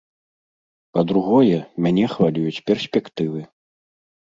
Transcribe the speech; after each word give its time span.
Па-другое, 0.97 1.59
мяне 1.87 2.05
хвалююць 2.17 2.59
перспектывы. 2.71 3.41